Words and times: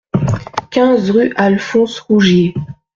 quinze 0.71 1.11
rue 1.11 1.31
Alphonse 1.35 1.99
Rougier 1.99 2.55